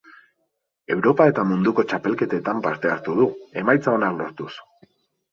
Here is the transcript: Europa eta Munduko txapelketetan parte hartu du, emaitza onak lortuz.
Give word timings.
Europa 0.93 1.25
eta 1.31 1.43
Munduko 1.49 1.83
txapelketetan 1.91 2.61
parte 2.67 2.91
hartu 2.93 3.15
du, 3.19 3.27
emaitza 3.63 3.93
onak 3.99 4.17
lortuz. 4.23 4.49